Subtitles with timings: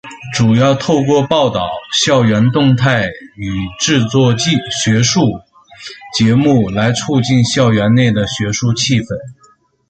[0.35, 5.21] 主要透过报导校园动态与制作学术
[6.17, 9.07] 节目来促进校园内的学术气氛。